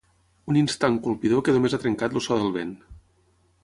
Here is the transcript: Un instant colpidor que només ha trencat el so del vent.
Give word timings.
Un 0.53 0.57
instant 0.61 0.97
colpidor 1.09 1.45
que 1.49 1.57
només 1.59 1.79
ha 1.79 1.83
trencat 1.87 2.19
el 2.19 2.29
so 2.31 2.43
del 2.43 2.53
vent. 2.61 2.77